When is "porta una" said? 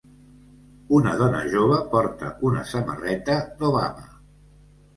1.93-2.65